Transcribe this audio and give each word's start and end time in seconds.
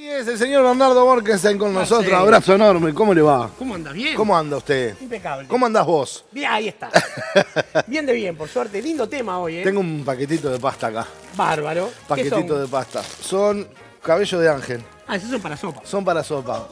Así 0.00 0.08
es, 0.08 0.28
el 0.28 0.38
señor 0.38 0.64
Bernardo 0.64 1.04
Borkenstein 1.04 1.58
con 1.58 1.74
nosotros. 1.74 2.10
Abrazo 2.10 2.54
enorme. 2.54 2.94
¿Cómo 2.94 3.12
le 3.12 3.20
va? 3.20 3.50
¿Cómo 3.58 3.74
andas? 3.74 3.92
¿Bien? 3.92 4.16
¿Cómo 4.16 4.34
anda 4.34 4.56
usted? 4.56 4.96
Impecable. 4.98 5.46
¿Cómo 5.46 5.66
andás 5.66 5.84
vos? 5.84 6.24
Bien, 6.32 6.50
ahí 6.50 6.68
está. 6.68 6.88
bien 7.86 8.06
de 8.06 8.14
bien, 8.14 8.34
por 8.34 8.48
suerte. 8.48 8.80
Lindo 8.80 9.06
tema 9.10 9.38
hoy, 9.38 9.58
¿eh? 9.58 9.62
Tengo 9.62 9.80
un 9.80 10.02
paquetito 10.02 10.48
de 10.50 10.58
pasta 10.58 10.86
acá. 10.86 11.06
Bárbaro. 11.36 11.88
¿Qué 11.88 12.04
Paquetito 12.08 12.48
son? 12.48 12.60
de 12.62 12.66
pasta. 12.66 13.02
Son 13.02 13.68
cabello 14.02 14.38
de 14.40 14.48
ángel. 14.48 14.82
Ah, 15.06 15.16
esos 15.16 15.28
son 15.28 15.42
para 15.42 15.58
sopa. 15.58 15.82
Son 15.84 16.02
para 16.02 16.24
sopa. 16.24 16.66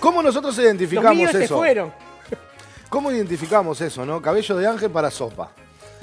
¿Cómo 0.00 0.22
nosotros 0.22 0.56
Los 0.56 0.64
identificamos 0.64 1.14
míos 1.14 1.32
se 1.32 1.44
eso? 1.44 1.58
fueron. 1.58 1.92
¿Cómo 2.88 3.12
identificamos 3.12 3.78
eso, 3.82 4.06
no? 4.06 4.22
Cabello 4.22 4.56
de 4.56 4.66
ángel 4.66 4.90
para 4.90 5.10
sopa. 5.10 5.50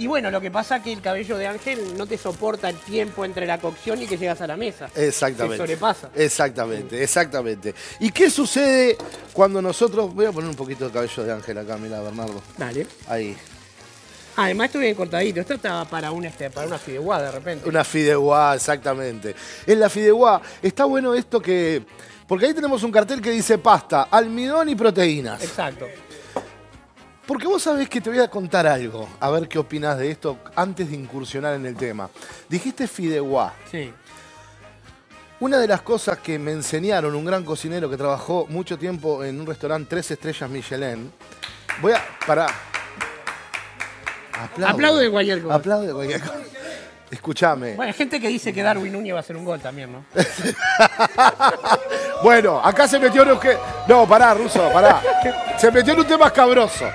Y 0.02 0.08
bueno, 0.08 0.32
lo 0.32 0.42
que 0.42 0.50
pasa 0.50 0.78
es 0.78 0.84
que 0.84 0.92
el 0.92 1.00
cabello 1.00 1.38
de 1.38 1.46
ángel 1.46 1.96
no 1.96 2.08
te 2.08 2.18
soporta 2.18 2.68
el 2.68 2.78
tiempo 2.78 3.24
entre 3.24 3.46
la 3.46 3.60
cocción 3.60 4.02
y 4.02 4.08
que 4.08 4.18
llegas 4.18 4.42
a 4.42 4.48
la 4.48 4.58
mesa. 4.58 4.90
Exactamente. 4.96 5.58
Se 5.58 5.62
sobrepasa. 5.62 6.10
Exactamente, 6.16 7.04
exactamente. 7.04 7.76
¿Y 8.00 8.10
qué 8.10 8.32
sucede 8.32 8.98
cuando 9.32 9.62
nosotros. 9.62 10.12
Voy 10.12 10.26
a 10.26 10.32
poner 10.32 10.50
un 10.50 10.56
poquito 10.56 10.88
de 10.88 10.92
cabello 10.92 11.24
de 11.24 11.32
ángel 11.32 11.56
acá, 11.60 11.78
mira, 11.78 12.02
Bernardo. 12.02 12.42
Dale. 12.58 12.88
Ahí. 13.08 13.38
Ah, 14.36 14.46
Además, 14.46 14.66
esto 14.66 14.80
bien 14.80 14.96
cortadito. 14.96 15.40
Esto 15.40 15.54
estaba 15.54 15.86
para, 15.86 16.10
un, 16.10 16.26
este, 16.26 16.50
para 16.50 16.66
una 16.66 16.80
fideuá 16.80 17.22
de 17.22 17.32
repente. 17.32 17.70
Una 17.70 17.84
fideuá, 17.84 18.56
exactamente. 18.56 19.36
En 19.68 19.80
la 19.80 19.88
fideuá 19.88 20.42
está 20.64 20.86
bueno 20.86 21.14
esto 21.14 21.40
que. 21.40 21.86
Porque 22.26 22.48
ahí 22.48 22.56
tenemos 22.56 22.82
un 22.82 22.92
cartel 22.92 23.22
que 23.22 23.30
dice 23.30 23.60
pasta, 23.60 24.08
almidón 24.10 24.68
y 24.68 24.74
proteínas. 24.74 25.44
Exacto. 25.44 25.86
Porque 27.26 27.48
vos 27.48 27.62
sabés 27.62 27.88
que 27.88 28.02
te 28.02 28.10
voy 28.10 28.20
a 28.20 28.30
contar 28.30 28.66
algo, 28.68 29.08
a 29.20 29.30
ver 29.30 29.48
qué 29.48 29.60
opinás 29.60 29.98
de 29.98 30.12
esto 30.12 30.40
antes 30.56 30.90
de 30.90 30.96
incursionar 30.96 31.54
en 31.54 31.66
el 31.66 31.76
tema. 31.76 32.10
Dijiste 32.50 32.88
fideuá. 32.88 33.54
Sí. 33.70 33.94
Una 35.40 35.58
de 35.58 35.68
las 35.68 35.82
cosas 35.82 36.20
que 36.20 36.38
me 36.38 36.52
enseñaron 36.52 37.16
un 37.16 37.26
gran 37.26 37.44
cocinero 37.44 37.90
que 37.90 37.98
trabajó 37.98 38.46
mucho 38.48 38.78
tiempo 38.78 39.24
en 39.24 39.40
un 39.40 39.48
restaurante 39.48 39.90
tres 39.90 40.12
estrellas 40.12 40.50
Michelin. 40.50 41.12
Voy 41.82 41.94
a. 41.94 42.02
Pará. 42.28 42.48
Aplaude. 44.34 44.72
Aplaude 44.72 45.12
cualquier 45.12 45.42
cosa. 45.42 45.56
Aplaude 45.56 45.94
cualquier 45.94 46.22
cosa. 46.22 46.40
Escúchame. 47.12 47.76
Bueno, 47.76 47.90
hay 47.92 47.94
gente 47.98 48.20
que 48.22 48.30
dice 48.30 48.54
que 48.54 48.64
Darwin 48.64 48.94
Núñez 48.94 49.14
va 49.14 49.18
a 49.18 49.20
hacer 49.20 49.36
un 49.36 49.44
gol 49.46 49.60
también, 49.60 49.92
¿no? 49.92 50.04
Bueno, 52.24 52.62
acá 52.64 52.88
se 52.88 53.00
metió 53.00 53.24
en 53.24 53.32
un 53.32 53.40
que. 53.40 53.58
No, 53.88 54.08
pará, 54.08 54.34
Ruso, 54.34 54.70
pará. 54.72 55.02
Se 55.58 55.72
metió 55.72 55.94
en 55.94 56.00
un 56.00 56.06
tema 56.06 56.28
escabroso. 56.28 56.86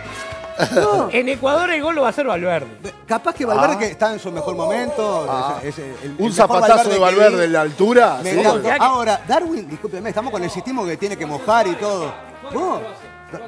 En 1.13 1.29
Ecuador 1.29 1.69
el 1.71 1.83
gol 1.83 1.95
lo 1.97 2.01
va 2.03 2.07
a 2.07 2.11
hacer 2.11 2.27
Valverde. 2.27 2.67
Capaz 3.07 3.35
que 3.35 3.45
Valverde 3.45 3.75
Ah. 3.75 3.79
que 3.79 3.87
está 3.89 4.13
en 4.15 4.19
su 4.19 4.33
mejor 4.33 4.57
momento. 4.57 5.59
es- 5.63 5.79
es 5.79 5.85
el- 6.03 6.15
Un 6.19 6.33
zapatazo 6.33 6.89
de 6.89 6.99
Valverde 6.99 7.45
en 7.45 7.53
la 7.53 7.61
altura. 7.61 8.21
Me 8.23 8.33
sí. 8.33 8.43
Ahora, 8.81 9.21
Darwin, 9.29 9.69
discúlpeme, 9.69 10.09
estamos 10.09 10.33
con 10.33 10.43
el 10.43 10.49
sistema 10.49 10.83
que 10.87 10.97
tiene 10.97 11.15
que 11.19 11.27
mojar 11.27 11.67
y 11.67 11.75
todo. 11.75 12.11
Vos, 12.55 12.81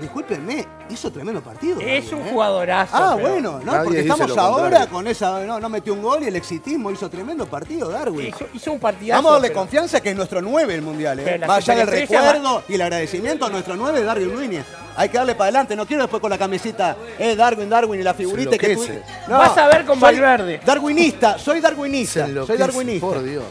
discúlpeme, 0.01 0.67
hizo 0.91 1.11
tremendo 1.11 1.41
partido. 1.43 1.81
Es 1.81 2.05
Darwin, 2.05 2.15
un 2.23 2.27
¿eh? 2.29 2.31
jugadorazo. 2.33 2.97
Ah, 2.97 3.13
pero 3.17 3.29
bueno, 3.29 3.53
¿no? 3.61 3.73
Nadie 3.73 3.85
Porque 3.85 4.01
estamos 4.01 4.39
ahora 4.39 4.63
contrario. 4.63 4.89
con 4.91 5.07
esa. 5.07 5.45
No, 5.45 5.61
no 5.61 5.69
metió 5.69 5.95
un 5.95 6.03
gol 6.03 6.23
y 6.23 6.27
el 6.27 6.37
exitismo 6.37 6.91
hizo 6.91 7.09
tremendo 7.11 7.47
partido, 7.47 7.89
Darwin. 7.91 8.29
Hizo, 8.29 8.47
hizo 8.55 8.73
un 8.73 8.81
partidazo. 8.81 9.19
Vamos 9.19 9.31
a 9.31 9.35
darle 9.35 9.49
pero- 9.49 9.61
confianza 9.61 10.01
que 10.01 10.11
es 10.11 10.17
nuestro 10.17 10.41
9 10.43 10.75
el 10.75 10.83
mundial, 10.83 11.19
¿eh? 11.21 11.39
Más 11.47 11.69
allá 11.69 11.79
del 11.85 11.87
recuerdo 11.89 12.63
y 12.69 12.75
el 12.75 12.83
agradecimiento 12.83 13.47
a 13.47 13.51
nuestro 13.51 13.77
9, 13.77 14.03
Darwin 14.03 14.35
Núñez. 14.35 14.65
Hay 14.97 15.09
que 15.11 15.19
darle 15.19 15.35
para 15.35 15.45
adelante, 15.45 15.77
no 15.77 15.87
quiero 15.87 16.03
después 16.03 16.21
con 16.21 16.31
la 16.31 16.39
camiseta, 16.39 16.97
eh, 17.19 17.37
Darwin, 17.37 17.69
Darwin 17.71 18.01
y 18.01 18.03
la 18.03 18.15
figurita 18.15 18.59
que 18.59 18.75
tú. 18.75 18.83
enloquece. 18.83 19.03
Vas 19.29 19.57
a 19.57 19.69
ver 19.69 19.85
con 19.85 20.01
Valverde. 20.01 20.61
Darwinista, 20.65 21.39
soy 21.39 21.61
darwinista, 21.61 22.27
soy 22.47 22.57
darwinista. 22.57 23.07
Por 23.07 23.23
Dios. 23.23 23.45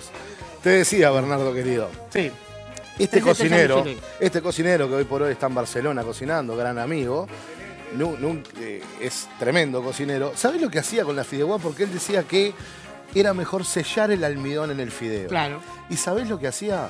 Te 0.62 0.70
decía, 0.72 1.10
Bernardo 1.12 1.54
querido. 1.54 1.90
Sí. 2.10 2.32
Este 3.00 3.03
Es 3.03 3.12
de 3.12 3.22
cocinero, 3.22 3.86
este 4.20 4.42
cocinero 4.42 4.88
que 4.89 4.95
hoy 4.95 5.04
por 5.04 5.22
hoy 5.22 5.32
está 5.32 5.48
en 5.48 5.55
Barcelona 5.55 6.04
cocinando, 6.04 6.55
gran 6.55 6.80
amigo, 6.80 7.27
eh, 8.60 8.82
es 8.99 9.27
tremendo 9.39 9.83
cocinero. 9.83 10.33
¿Sabés 10.36 10.61
lo 10.61 10.70
que 10.70 10.80
hacía 10.80 11.04
con 11.04 11.16
la 11.16 11.23
fideuá? 11.23 11.60
Porque 11.60 11.83
él 11.83 11.94
decía 11.94 12.23
que 12.23 12.54
era 13.14 13.33
mejor 13.33 13.66
sellar 13.66 14.11
el 14.11 14.23
almidón 14.23 14.72
en 14.72 14.80
el 14.80 14.92
fideo. 14.92 15.27
Claro. 15.30 15.61
¿Y 15.89 15.98
sabés 15.98 16.27
lo 16.27 16.39
que 16.39 16.48
hacía? 16.48 16.89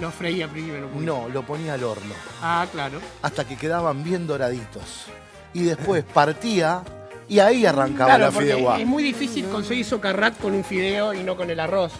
Lo 0.00 0.10
freía 0.12 0.46
primero. 0.48 0.88
No, 0.94 1.28
lo 1.28 1.42
ponía 1.44 1.74
al 1.74 1.82
horno, 1.82 2.14
Ah, 2.40 2.66
claro. 2.70 3.00
hasta 3.22 3.44
que 3.46 3.56
quedaban 3.56 4.04
bien 4.04 4.26
doraditos. 4.26 5.06
Y 5.52 5.64
después 5.64 6.04
partía 6.04 6.82
y 7.28 7.40
ahí 7.40 7.66
arrancaba 7.66 8.16
Claro, 8.16 8.24
la 8.26 8.30
fideuá. 8.40 8.80
es 8.80 8.86
muy 8.86 9.02
difícil 9.02 9.46
conseguir 9.48 9.84
socarrat 9.84 10.38
con 10.38 10.52
un 10.54 10.62
fideo 10.64 11.12
y 11.12 11.24
no 11.24 11.36
con 11.36 11.50
el 11.50 11.58
arroz. 11.58 11.92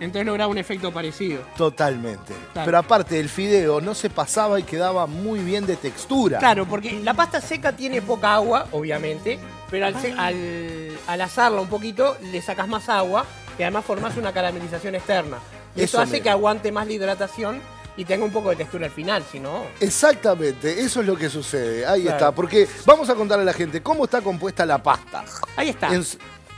Entonces 0.00 0.26
lograba 0.26 0.50
un 0.50 0.58
efecto 0.58 0.92
parecido. 0.92 1.40
Totalmente. 1.56 2.32
Claro. 2.52 2.66
Pero 2.66 2.78
aparte 2.78 3.18
el 3.18 3.28
fideo 3.28 3.80
no 3.80 3.94
se 3.94 4.10
pasaba 4.10 4.60
y 4.60 4.62
quedaba 4.62 5.06
muy 5.06 5.40
bien 5.40 5.66
de 5.66 5.76
textura. 5.76 6.38
Claro, 6.38 6.66
porque 6.66 7.00
la 7.02 7.14
pasta 7.14 7.40
seca 7.40 7.72
tiene 7.72 8.00
poca 8.02 8.34
agua, 8.34 8.66
obviamente, 8.72 9.38
pero 9.70 9.86
al, 9.86 10.00
se- 10.00 10.12
al, 10.12 10.98
al 11.06 11.20
asarla 11.20 11.60
un 11.60 11.68
poquito 11.68 12.16
le 12.32 12.40
sacas 12.40 12.68
más 12.68 12.88
agua 12.88 13.24
y 13.58 13.62
además 13.62 13.84
formas 13.84 14.16
una 14.16 14.32
caramelización 14.32 14.94
externa. 14.94 15.38
Y 15.74 15.82
eso, 15.82 15.98
Eso 15.98 16.00
hace 16.02 16.20
que 16.20 16.30
aguante 16.30 16.70
más 16.72 16.86
la 16.86 16.92
hidratación 16.92 17.60
y 17.96 18.04
tenga 18.04 18.24
un 18.24 18.30
poco 18.30 18.50
de 18.50 18.56
textura 18.56 18.86
al 18.86 18.92
final, 18.92 19.24
si 19.30 19.40
no... 19.40 19.64
Exactamente, 19.80 20.80
eso 20.80 21.00
es 21.00 21.06
lo 21.06 21.16
que 21.16 21.28
sucede. 21.28 21.84
Ahí 21.84 22.02
Claro. 22.02 22.16
está. 22.16 22.32
Porque 22.32 22.68
vamos 22.86 23.10
a 23.10 23.14
contarle 23.16 23.42
a 23.42 23.46
la 23.46 23.52
gente 23.52 23.82
cómo 23.82 24.04
está 24.04 24.20
compuesta 24.20 24.64
la 24.64 24.80
pasta. 24.80 25.24
Ahí 25.56 25.70
está. 25.70 25.92
En- 25.92 26.04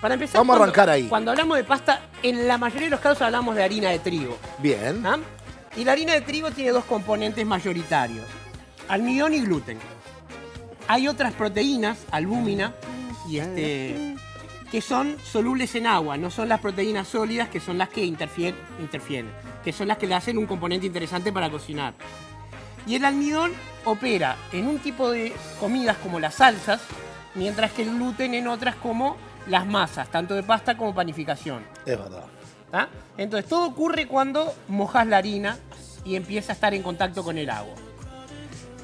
Para 0.00 0.14
empezar, 0.14 0.40
Vamos 0.40 0.58
a 0.58 0.62
arrancar 0.62 0.88
ahí. 0.88 1.08
Cuando 1.08 1.30
hablamos 1.30 1.56
de 1.58 1.64
pasta, 1.64 2.00
en 2.22 2.48
la 2.48 2.56
mayoría 2.56 2.86
de 2.86 2.90
los 2.90 3.00
casos 3.00 3.22
hablamos 3.22 3.54
de 3.54 3.62
harina 3.62 3.90
de 3.90 3.98
trigo. 3.98 4.38
Bien. 4.58 5.04
¿ah? 5.06 5.18
Y 5.76 5.84
la 5.84 5.92
harina 5.92 6.14
de 6.14 6.22
trigo 6.22 6.50
tiene 6.50 6.70
dos 6.70 6.84
componentes 6.84 7.44
mayoritarios, 7.46 8.24
almidón 8.88 9.34
y 9.34 9.40
gluten. 9.40 9.78
Hay 10.88 11.06
otras 11.06 11.34
proteínas, 11.34 11.98
albúmina, 12.10 12.74
y 13.28 13.38
este, 13.38 14.16
que 14.70 14.80
son 14.80 15.16
solubles 15.22 15.74
en 15.74 15.86
agua, 15.86 16.16
no 16.16 16.30
son 16.30 16.48
las 16.48 16.60
proteínas 16.60 17.06
sólidas 17.06 17.48
que 17.48 17.60
son 17.60 17.78
las 17.78 17.90
que 17.90 18.04
interfieren, 18.04 18.58
interfieren, 18.80 19.30
que 19.62 19.72
son 19.72 19.86
las 19.86 19.98
que 19.98 20.06
le 20.06 20.14
hacen 20.14 20.38
un 20.38 20.46
componente 20.46 20.86
interesante 20.86 21.32
para 21.32 21.50
cocinar. 21.50 21.94
Y 22.86 22.96
el 22.96 23.04
almidón 23.04 23.52
opera 23.84 24.36
en 24.52 24.66
un 24.66 24.78
tipo 24.78 25.10
de 25.10 25.32
comidas 25.60 25.96
como 25.98 26.18
las 26.18 26.36
salsas, 26.36 26.80
mientras 27.34 27.70
que 27.72 27.82
el 27.82 27.94
gluten 27.94 28.34
en 28.34 28.48
otras 28.48 28.74
como 28.76 29.16
las 29.50 29.66
masas, 29.66 30.10
tanto 30.10 30.34
de 30.34 30.42
pasta 30.42 30.76
como 30.76 30.94
panificación. 30.94 31.64
Es 31.84 31.98
verdad. 31.98 32.24
¿Ah? 32.72 32.88
Entonces 33.18 33.48
todo 33.48 33.66
ocurre 33.66 34.06
cuando 34.06 34.54
mojas 34.68 35.06
la 35.06 35.18
harina 35.18 35.58
y 36.04 36.14
empieza 36.14 36.52
a 36.52 36.54
estar 36.54 36.72
en 36.72 36.82
contacto 36.82 37.24
con 37.24 37.36
el 37.36 37.50
agua. 37.50 37.74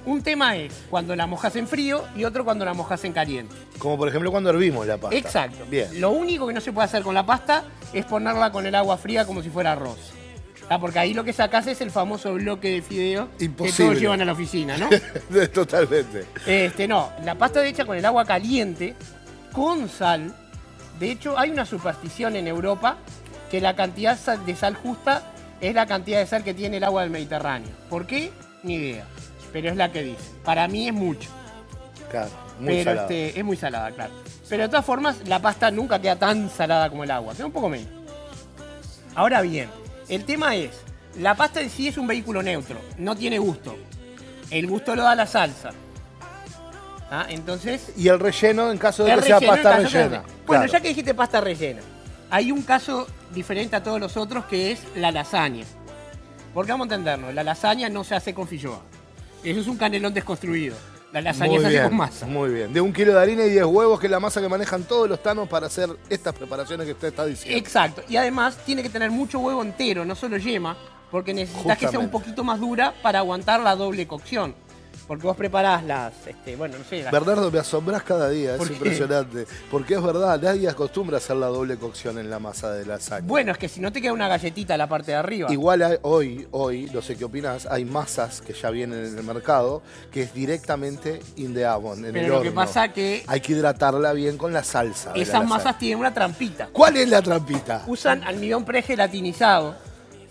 Un 0.05 0.23
tema 0.23 0.57
es 0.57 0.73
cuando 0.89 1.17
la 1.17 1.27
mojas 1.27 1.57
en 1.57 1.67
frío 1.67 2.05
y 2.15 2.25
otro 2.25 2.45
cuando 2.45 2.65
la 2.65 2.75
mojas 2.75 3.03
en 3.05 3.13
caliente. 3.13 3.55
Como 3.79 3.97
por 3.97 4.09
ejemplo 4.09 4.31
cuando 4.31 4.51
hervimos 4.51 4.87
la 4.87 4.99
pasta. 4.99 5.17
Exacto. 5.17 5.65
Bien. 5.69 6.01
Lo 6.01 6.11
único 6.11 6.47
que 6.47 6.53
no 6.53 6.61
se 6.61 6.73
puede 6.73 6.85
hacer 6.85 7.03
con 7.03 7.15
la 7.15 7.27
pasta 7.27 7.65
es 7.93 8.05
ponerla 8.05 8.53
con 8.53 8.67
el 8.67 8.75
agua 8.75 8.99
fría 8.99 9.25
como 9.25 9.43
si 9.43 9.51
fuera 9.51 9.73
arroz. 9.73 10.13
¿Ah? 10.69 10.79
Porque 10.79 10.99
ahí 10.99 11.15
lo 11.15 11.25
que 11.25 11.33
sacás 11.33 11.67
es 11.67 11.81
el 11.81 11.91
famoso 11.91 12.35
bloque 12.35 12.71
de 12.71 12.83
fideo 12.83 13.29
que 13.39 13.49
todos 13.49 13.99
llevan 13.99 14.21
a 14.21 14.25
la 14.25 14.33
oficina, 14.33 14.77
¿no? 14.77 14.89
Totalmente. 15.53 16.27
Este, 16.45 16.89
no, 16.89 17.13
la 17.25 17.37
pasta 17.37 17.65
hecha 17.65 17.85
con 17.85 17.97
el 17.97 18.05
agua 18.05 18.25
caliente, 18.25 18.95
con 19.53 19.89
sal. 19.89 20.35
De 20.99 21.11
hecho, 21.11 21.39
hay 21.39 21.51
una 21.51 21.67
superstición 21.67 22.37
en 22.37 22.47
Europa 22.47 22.97
que 23.51 23.61
la 23.61 23.77
cantidad 23.77 24.19
de 24.19 24.57
sal 24.57 24.75
justa 24.75 25.23
es 25.61 25.75
la 25.75 25.87
cantidad 25.87 26.19
de 26.19 26.27
sal 26.27 26.43
que 26.45 26.55
tiene 26.55 26.79
el 26.79 26.85
agua 26.85 27.03
del 27.03 27.11
Mediterráneo. 27.11 27.71
¿Por 27.89 28.07
qué? 28.07 28.31
Ni 28.63 28.75
idea. 28.75 29.05
Pero 29.53 29.71
es 29.71 29.77
la 29.77 29.93
que 29.93 30.03
dice. 30.03 30.33
Para 30.45 30.69
mí 30.69 30.89
es 30.89 30.95
mucho. 30.95 31.31
Claro, 32.11 32.31
muy 32.61 32.75
pero 32.75 32.91
salado. 32.91 33.09
este, 33.09 33.39
es 33.39 33.45
muy 33.45 33.57
salada, 33.57 33.91
claro. 33.91 34.13
Pero 34.49 34.63
de 34.63 34.69
todas 34.69 34.85
formas, 34.85 35.17
la 35.27 35.41
pasta 35.41 35.71
nunca 35.71 36.01
queda 36.01 36.17
tan 36.17 36.49
salada 36.51 36.89
como 36.89 37.05
el 37.05 37.11
agua. 37.11 37.35
Queda 37.35 37.47
un 37.47 37.53
poco 37.53 37.69
menos. 37.69 37.89
Ahora 39.15 39.41
bien, 39.41 39.69
el 40.09 40.25
tema 40.25 40.55
es, 40.55 40.71
la 41.19 41.35
pasta 41.35 41.61
en 41.61 41.71
sí 41.71 41.89
es 41.89 41.97
un 41.97 42.07
vehículo 42.07 42.43
neutro, 42.43 42.79
no 42.99 43.17
tiene 43.17 43.39
gusto. 43.39 43.77
El 44.51 44.67
gusto 44.67 44.95
lo 44.95 45.03
da 45.03 45.15
la 45.15 45.27
salsa. 45.27 45.71
¿Ah? 47.11 47.27
Entonces, 47.29 47.93
Y 47.97 48.09
el 48.09 48.19
relleno 48.19 48.71
en 48.71 48.79
caso 48.79 49.05
de 49.05 49.15
que 49.15 49.23
sea 49.23 49.41
pasta 49.41 49.77
que- 49.79 49.83
rellena. 49.85 50.23
Bueno, 50.47 50.63
Claro. 50.63 50.67
ya 50.73 50.81
que 50.81 50.89
dijiste 50.89 51.15
pasta 51.15 51.41
rellena, 51.41 51.81
hay 52.31 52.51
un 52.51 52.63
caso 52.63 53.07
diferente 53.33 53.77
a 53.77 53.83
todos 53.83 54.01
los 54.01 54.17
otros 54.17 54.45
que 54.47 54.73
es 54.73 54.81
la 54.97 55.13
lasaña. 55.13 55.65
Porque 56.53 56.73
vamos 56.73 56.87
a 56.91 56.95
entendernos, 56.95 57.35
la 57.35 57.45
lasaña 57.45 57.89
no 57.89 58.03
se 58.03 58.15
hace 58.15 58.35
con 58.35 58.49
filloa. 58.49 58.81
Eso 59.45 59.61
es 59.61 59.67
un 59.69 59.77
canelón 59.77 60.13
desconstruido. 60.15 60.75
La 61.13 61.21
lasaña 61.21 61.53
Muy 61.53 61.61
se 61.61 61.67
hace 61.79 61.83
con 61.89 61.97
masa. 61.97 62.27
Muy 62.27 62.51
bien. 62.51 62.73
De 62.73 62.81
un 62.81 62.93
kilo 62.93 63.13
de 63.15 63.21
harina 63.21 63.45
y 63.45 63.51
10 63.51 63.65
huevos, 63.67 64.01
que 64.01 64.07
es 64.07 64.11
la 64.11 64.19
masa 64.21 64.41
que 64.41 64.49
manejan 64.49 64.83
todos 64.85 65.09
los 65.09 65.23
tanos 65.23 65.49
para 65.49 65.67
hacer 65.69 65.89
estas 66.11 66.35
preparaciones 66.35 66.85
que 66.87 66.93
usted 66.93 67.09
está 67.09 67.25
diciendo. 67.25 67.57
Exacto. 67.57 68.03
Y 68.09 68.17
además 68.17 68.59
tiene 68.67 68.83
que 68.83 68.89
tener 68.91 69.11
mucho 69.11 69.39
huevo 69.39 69.63
entero, 69.63 70.05
no 70.05 70.15
solo 70.17 70.37
yema, 70.39 70.77
porque 71.11 71.33
necesitas 71.33 71.79
que 71.79 71.89
sea 71.89 72.01
un 72.01 72.11
poquito 72.11 72.43
más 72.43 72.59
dura 72.59 72.93
para 73.03 73.21
aguantar 73.21 73.61
la 73.61 73.77
doble 73.77 74.07
cocción. 74.09 74.55
Porque 75.07 75.25
vos 75.25 75.37
preparás 75.37 75.85
las, 75.85 76.13
este, 76.27 76.57
bueno, 76.57 76.77
no 76.79 76.85
sé, 76.85 77.03
las- 77.05 77.13
Bernardo, 77.13 77.49
me 77.53 77.61
asombras 77.61 78.03
cada 78.03 78.29
día, 78.29 78.57
es 78.57 78.71
impresionante. 78.71 79.47
Porque 79.71 79.95
es 79.95 80.03
verdad, 80.03 80.41
nadie 80.43 80.69
acostumbra 80.69 81.19
hacer 81.19 81.37
la 81.37 81.47
doble 81.47 81.77
cocción 81.77 82.19
en 82.19 82.29
la 82.29 82.41
masa 82.41 82.73
de 82.73 82.85
lasaña. 82.85 83.25
Bueno, 83.25 83.53
es 83.53 83.59
que 83.59 83.69
si 83.69 83.81
no 83.81 83.93
te 83.93 84.03
queda 84.03 84.13
una 84.13 84.27
galletita 84.27 84.75
en 84.75 84.79
la 84.79 84.89
parte 84.89 85.13
de 85.13 85.17
arriba. 85.19 85.53
Igual 85.53 85.83
hay- 85.83 85.99
hoy, 86.03 86.49
hoy, 86.51 86.91
no 86.93 87.03
sé 87.03 87.15
qué 87.17 87.25
opinás, 87.25 87.67
hay 87.71 87.85
masas 87.85 88.41
que 88.41 88.53
ya 88.53 88.71
vienen 88.71 89.05
en 89.05 89.17
el 89.17 89.23
mercado 89.23 89.81
que 90.11 90.23
es 90.23 90.35
directamente 90.35 91.21
in 91.37 91.55
the 91.55 91.65
oven, 91.69 92.01
en 92.01 92.07
el 92.07 92.13
Pero 92.13 92.37
lo 92.39 92.43
que 92.43 92.51
pasa 92.51 92.89
que 92.93 93.23
Hay 93.29 93.41
que 93.41 93.53
hidratarla 93.53 94.13
bien 94.13 94.37
con 94.37 94.53
la 94.53 94.65
salsa. 94.65 95.13
la 95.15 95.23
esas 95.23 95.47
masas 95.47 95.79
tienen 95.79 96.01
una 96.01 96.13
trampita. 96.13 96.69
¿Cuál 96.73 96.97
es 96.97 97.09
la 97.09 97.23
trampita? 97.23 97.85
Usan 97.87 98.25
almidón 98.25 98.65
pregelatinizado 98.65 99.77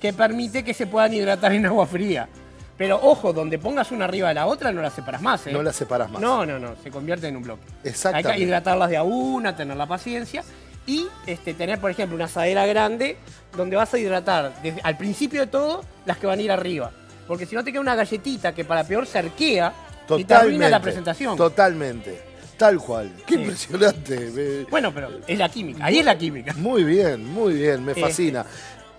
que 0.01 0.11
permite 0.11 0.63
que 0.65 0.73
se 0.73 0.85
puedan 0.85 1.13
hidratar 1.13 1.53
en 1.53 1.65
agua 1.65 1.87
fría. 1.87 2.27
Pero 2.77 2.99
ojo, 3.01 3.31
donde 3.31 3.57
pongas 3.57 3.91
una 3.91 4.05
arriba 4.05 4.29
de 4.29 4.33
la 4.35 4.47
otra 4.47 4.71
no 4.71 4.81
las 4.81 4.93
separas 4.93 5.21
más, 5.21 5.47
¿eh? 5.47 5.51
No 5.53 5.63
las 5.63 5.75
separas 5.75 6.11
más. 6.11 6.21
No, 6.21 6.45
no, 6.45 6.59
no, 6.59 6.75
se 6.83 6.91
convierte 6.91 7.27
en 7.27 7.37
un 7.37 7.43
bloque. 7.43 7.63
Exactamente. 7.83 8.31
Hay 8.31 8.37
que 8.37 8.43
hidratarlas 8.43 8.89
de 8.89 8.97
a 8.97 9.03
una, 9.03 9.55
tener 9.55 9.77
la 9.77 9.85
paciencia 9.87 10.43
y 10.85 11.07
este, 11.25 11.53
tener, 11.53 11.79
por 11.79 11.89
ejemplo, 11.89 12.15
una 12.15 12.25
asadera 12.25 12.65
grande 12.65 13.17
donde 13.55 13.77
vas 13.77 13.93
a 13.93 13.97
hidratar 13.97 14.53
desde, 14.61 14.81
al 14.81 14.97
principio 14.97 15.41
de 15.41 15.47
todo 15.47 15.83
las 16.05 16.17
que 16.17 16.27
van 16.27 16.39
a 16.39 16.41
ir 16.41 16.51
arriba. 16.51 16.91
Porque 17.27 17.45
si 17.45 17.55
no 17.55 17.63
te 17.63 17.71
queda 17.71 17.81
una 17.81 17.95
galletita 17.95 18.53
que 18.53 18.65
para 18.65 18.83
peor 18.83 19.07
se 19.07 19.19
arquea 19.19 19.73
y 20.17 20.25
te 20.25 20.33
arruina 20.33 20.69
la 20.69 20.81
presentación. 20.81 21.37
Totalmente. 21.37 22.21
Tal 22.57 22.77
cual. 22.77 23.11
Qué 23.25 23.35
Sí. 23.35 23.39
impresionante. 23.41 24.65
Bueno, 24.69 24.93
pero 24.93 25.09
es 25.27 25.37
la 25.37 25.49
química, 25.49 25.85
ahí 25.85 25.99
es 25.99 26.05
la 26.05 26.17
química. 26.17 26.53
Muy 26.53 26.83
bien, 26.83 27.25
muy 27.25 27.53
bien, 27.53 27.83
me 27.83 27.91
Este. 27.93 28.43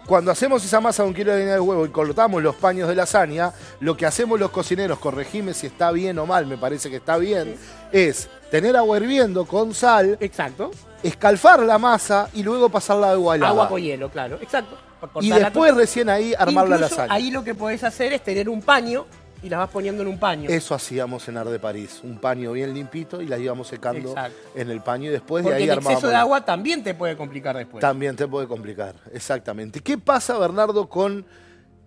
Cuando 0.07 0.31
hacemos 0.31 0.65
esa 0.65 0.81
masa 0.81 1.03
de 1.03 1.09
un 1.09 1.15
kilo 1.15 1.33
de 1.33 1.39
harina 1.39 1.55
de 1.55 1.61
huevo 1.61 1.85
y 1.85 1.89
cortamos 1.89 2.41
los 2.41 2.55
paños 2.55 2.89
de 2.89 2.95
lasaña, 2.95 3.53
lo 3.81 3.97
que 3.97 4.07
hacemos 4.07 4.39
los 4.39 4.51
cocineros, 4.51 5.01
corregime 5.01 5.53
si 5.53 5.67
está 5.67 5.91
bien 5.91 6.17
o 6.21 6.27
mal, 6.27 6.47
me 6.47 6.57
parece 6.57 6.89
que 6.91 6.97
está 6.97 7.17
bien, 7.17 7.57
es 7.91 8.29
tener 8.51 8.77
agua 8.77 8.99
hirviendo 8.99 9.47
con 9.47 9.75
sal, 9.75 10.17
Exacto. 10.21 10.71
escalfar 11.03 11.61
la 11.61 11.79
masa 11.79 12.29
y 12.35 12.45
luego 12.45 12.69
pasarla 12.69 13.09
a 13.09 13.13
agua 13.13 13.35
helada. 13.35 13.51
Agua 13.51 13.69
con 13.69 13.83
hielo, 13.83 14.09
claro. 14.09 14.39
Exacto. 14.41 14.77
Y 15.21 15.31
después 15.31 15.75
recién 15.75 16.09
ahí 16.09 16.35
armar 16.39 16.69
la 16.69 16.79
lasaña. 16.79 17.13
Ahí 17.13 17.33
lo 17.33 17.43
que 17.43 17.55
podés 17.55 17.83
hacer 17.83 18.13
es 18.13 18.23
tener 18.23 18.49
un 18.49 18.63
paño 18.63 19.07
y 19.47 19.49
las 19.49 19.61
vas 19.61 19.71
poniendo 19.71 20.03
en 20.03 20.09
un 20.09 20.19
paño. 20.19 20.51
Eso 20.51 20.75
hacíamos 20.75 21.29
en 21.29 21.37
Ar 21.37 21.49
de 21.49 21.59
París, 21.61 22.01
un 22.03 22.19
paño 22.19 22.53
bien 22.53 22.75
limpito 22.75 23.23
y 23.23 23.27
las 23.27 23.39
íbamos 23.41 23.69
secando 23.69 24.09
Exacto. 24.11 24.37
en 24.57 24.71
el 24.71 24.81
paño 24.81 25.09
y 25.09 25.13
después 25.13 25.45
Porque 25.45 25.57
de 25.57 25.63
ahí 25.63 25.69
el 25.69 25.71
armábamos. 25.71 25.93
exceso 25.93 26.09
de 26.11 26.17
agua 26.17 26.45
también 26.45 26.83
te 26.83 26.95
puede 26.95 27.17
complicar 27.17 27.57
después. 27.57 27.81
También 27.81 28.17
te 28.17 28.27
puede 28.27 28.49
complicar, 28.49 28.97
exactamente. 29.13 29.81
¿Qué 29.81 29.97
pasa, 29.99 30.37
Bernardo, 30.37 30.89
con 30.89 31.25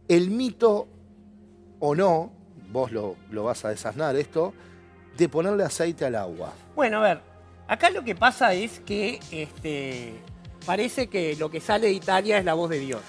el 0.07 0.29
mito 0.31 0.87
o 1.79 1.95
no, 1.95 2.31
vos 2.71 2.91
lo, 2.91 3.17
lo 3.29 3.43
vas 3.43 3.65
a 3.65 3.69
desasnar 3.69 4.15
esto, 4.15 4.53
de 5.17 5.27
ponerle 5.27 5.63
aceite 5.65 6.05
al 6.05 6.15
agua? 6.15 6.53
Bueno, 6.75 6.99
a 6.99 7.01
ver, 7.01 7.21
acá 7.67 7.89
lo 7.89 8.03
que 8.03 8.15
pasa 8.15 8.53
es 8.53 8.79
que 8.79 9.19
este, 9.31 10.13
parece 10.65 11.07
que 11.07 11.35
lo 11.35 11.51
que 11.51 11.59
sale 11.59 11.87
de 11.87 11.93
Italia 11.93 12.37
es 12.37 12.45
la 12.45 12.53
voz 12.53 12.69
de 12.69 12.79
Dios. 12.79 13.01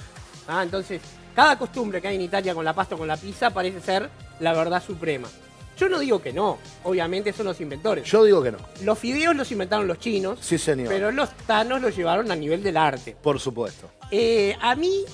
¿ah? 0.48 0.62
Entonces, 0.64 1.00
cada 1.34 1.58
costumbre 1.58 2.00
que 2.00 2.08
hay 2.08 2.16
en 2.16 2.22
Italia 2.22 2.54
con 2.54 2.64
la 2.64 2.74
pasta 2.74 2.94
o 2.94 2.98
con 2.98 3.08
la 3.08 3.16
pizza 3.16 3.50
parece 3.50 3.80
ser 3.80 4.08
la 4.40 4.52
verdad 4.52 4.82
suprema. 4.82 5.28
Yo 5.76 5.88
no 5.88 5.98
digo 5.98 6.20
que 6.20 6.32
no, 6.32 6.58
obviamente 6.84 7.32
son 7.32 7.46
los 7.46 7.60
inventores. 7.60 8.04
Yo 8.04 8.24
digo 8.24 8.42
que 8.42 8.52
no, 8.52 8.58
Los 8.82 8.98
fideos 8.98 9.34
los 9.34 9.50
inventaron 9.50 9.86
los 9.86 9.98
chinos, 9.98 10.38
sí 10.42 10.58
señor, 10.58 10.88
pero 10.88 11.10
los 11.10 11.30
tanos 11.46 11.80
los 11.80 11.96
llevaron 11.96 12.30
a 12.30 12.36
nivel 12.36 12.62
del 12.62 12.76
arte. 12.76 13.16
por 13.20 13.40
supuesto. 13.40 13.90
Eh, 14.10 14.54
a 14.60 14.74
mí 14.74 15.04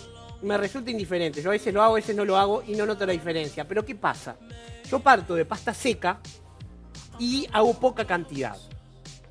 me 0.42 0.56
resulta 0.56 0.90
indiferente. 0.90 1.42
Yo 1.42 1.50
a 1.50 1.52
veces 1.52 1.72
lo 1.72 1.82
hago, 1.82 1.92
a 1.92 1.96
veces 1.96 2.16
no 2.16 2.24
lo 2.24 2.36
hago 2.36 2.62
y 2.66 2.72
no 2.72 2.86
noto 2.86 3.06
la 3.06 3.12
diferencia. 3.12 3.66
Pero 3.66 3.84
¿qué 3.84 3.94
pasa? 3.94 4.36
Yo 4.90 5.00
parto 5.00 5.34
de 5.34 5.44
pasta 5.44 5.72
seca 5.72 6.18
y 7.18 7.46
hago 7.52 7.74
poca 7.74 8.04
cantidad. 8.04 8.56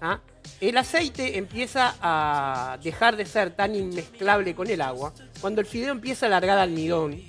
¿ah? 0.01 0.19
El 0.61 0.77
aceite 0.77 1.37
empieza 1.37 1.95
a 2.01 2.77
dejar 2.83 3.17
de 3.17 3.25
ser 3.25 3.51
tan 3.51 3.75
inmezclable 3.75 4.55
con 4.55 4.69
el 4.69 4.81
agua 4.81 5.13
cuando 5.41 5.61
el 5.61 5.67
fideo 5.67 5.91
empieza 5.91 6.25
a 6.25 6.27
alargar 6.27 6.57
almidón 6.57 7.21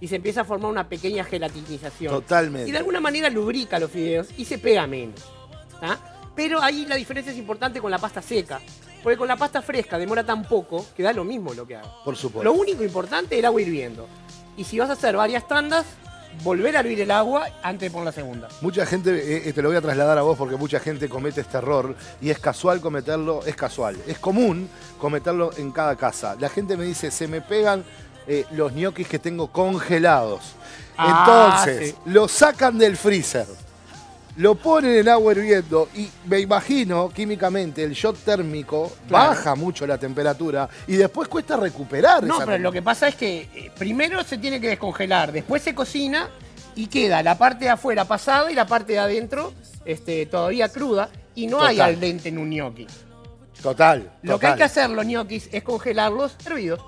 y 0.00 0.08
se 0.08 0.16
empieza 0.16 0.42
a 0.42 0.44
formar 0.44 0.70
una 0.70 0.88
pequeña 0.88 1.24
gelatinización. 1.24 2.12
Totalmente. 2.12 2.68
Y 2.68 2.72
de 2.72 2.78
alguna 2.78 3.00
manera 3.00 3.30
lubrica 3.30 3.78
los 3.78 3.90
fideos 3.90 4.28
y 4.36 4.44
se 4.44 4.58
pega 4.58 4.86
menos. 4.86 5.20
¿ah? 5.82 5.98
Pero 6.34 6.62
ahí 6.62 6.86
la 6.86 6.96
diferencia 6.96 7.32
es 7.32 7.38
importante 7.38 7.80
con 7.80 7.90
la 7.90 7.98
pasta 7.98 8.20
seca. 8.20 8.60
Porque 9.02 9.18
con 9.18 9.28
la 9.28 9.36
pasta 9.36 9.60
fresca 9.60 9.98
demora 9.98 10.24
tan 10.24 10.44
poco 10.44 10.86
que 10.96 11.02
da 11.02 11.12
lo 11.12 11.24
mismo 11.24 11.52
lo 11.52 11.66
que 11.66 11.76
hago. 11.76 12.02
Por 12.04 12.16
supuesto. 12.16 12.44
Lo 12.44 12.58
único 12.58 12.82
importante 12.82 13.34
es 13.34 13.40
el 13.40 13.44
agua 13.44 13.60
hirviendo. 13.60 14.08
Y 14.56 14.64
si 14.64 14.78
vas 14.78 14.88
a 14.88 14.94
hacer 14.94 15.16
varias 15.16 15.46
tandas, 15.46 15.84
volver 16.42 16.76
a 16.76 16.80
hervir 16.80 17.00
el 17.00 17.10
agua 17.10 17.46
antes 17.62 17.88
de 17.88 17.90
poner 17.90 18.06
la 18.06 18.12
segunda. 18.12 18.48
Mucha 18.60 18.84
gente, 18.86 19.10
eh, 19.10 19.48
eh, 19.48 19.52
te 19.52 19.62
lo 19.62 19.68
voy 19.68 19.76
a 19.76 19.80
trasladar 19.80 20.18
a 20.18 20.22
vos 20.22 20.36
porque 20.36 20.56
mucha 20.56 20.80
gente 20.80 21.08
comete 21.08 21.40
este 21.40 21.58
error 21.58 21.94
y 22.20 22.30
es 22.30 22.38
casual 22.38 22.80
cometerlo, 22.80 23.44
es 23.46 23.56
casual, 23.56 23.96
es 24.06 24.18
común 24.18 24.68
cometerlo 24.98 25.50
en 25.56 25.70
cada 25.70 25.96
casa. 25.96 26.36
La 26.38 26.48
gente 26.48 26.76
me 26.76 26.84
dice, 26.84 27.10
se 27.10 27.28
me 27.28 27.40
pegan 27.40 27.84
eh, 28.26 28.46
los 28.52 28.72
ñoquis 28.72 29.06
que 29.06 29.18
tengo 29.18 29.48
congelados. 29.48 30.54
Ah, 30.96 31.64
Entonces, 31.64 31.90
sí. 31.90 31.96
lo 32.06 32.28
sacan 32.28 32.78
del 32.78 32.96
freezer, 32.96 33.46
lo 34.36 34.56
ponen 34.56 34.96
en 34.96 35.08
agua 35.08 35.32
hirviendo 35.32 35.88
y 35.94 36.08
me 36.26 36.40
imagino 36.40 37.08
químicamente 37.08 37.84
el 37.84 37.92
shot 37.92 38.16
térmico 38.24 38.92
Claro. 39.08 39.28
baja 39.30 39.54
mucho 39.54 39.86
la 39.86 39.96
temperatura 39.98 40.68
y 40.88 40.96
después 40.96 41.28
cuesta 41.28 41.56
recuperar 41.56 42.24
No, 42.24 42.36
esa 42.36 42.46
pero 42.46 42.58
lo 42.58 42.72
que 42.72 42.82
pasa 42.82 43.06
es 43.08 43.14
que 43.14 43.48
eh, 43.54 43.70
primero 43.78 44.22
se 44.24 44.38
tiene 44.38 44.60
que 44.60 44.68
descongelar, 44.68 45.30
después 45.30 45.62
se 45.62 45.74
cocina 45.74 46.28
y 46.74 46.88
queda 46.88 47.22
la 47.22 47.38
parte 47.38 47.66
de 47.66 47.70
afuera 47.70 48.04
pasada 48.06 48.50
y 48.50 48.54
la 48.54 48.66
parte 48.66 48.94
de 48.94 48.98
adentro 48.98 49.52
este, 49.84 50.26
todavía 50.26 50.68
cruda 50.68 51.10
y 51.36 51.46
no 51.46 51.62
hay 51.62 51.78
al 51.80 52.00
dente 52.00 52.28
en 52.30 52.38
un 52.38 52.50
ñoqui. 52.50 52.86
Total. 53.62 54.12
Lo 54.22 54.38
que 54.38 54.48
hay 54.48 54.56
que 54.56 54.64
hacer 54.64 54.90
los 54.90 55.06
ñoquis 55.06 55.48
es 55.52 55.62
congelarlos 55.62 56.36
hervidos 56.44 56.80